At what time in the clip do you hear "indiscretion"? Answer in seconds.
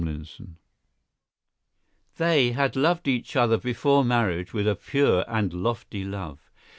0.03-0.57